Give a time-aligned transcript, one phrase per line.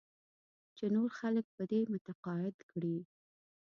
[0.77, 2.97] چې نور خلک په دې متقاعد کړې.